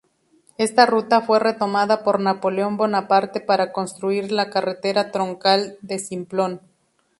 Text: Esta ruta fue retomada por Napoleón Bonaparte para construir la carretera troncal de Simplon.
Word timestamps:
Esta 0.57 0.87
ruta 0.87 1.21
fue 1.21 1.37
retomada 1.37 2.03
por 2.03 2.19
Napoleón 2.19 2.75
Bonaparte 2.75 3.39
para 3.39 3.71
construir 3.71 4.31
la 4.31 4.49
carretera 4.49 5.11
troncal 5.11 5.77
de 5.83 5.99
Simplon. 5.99 6.59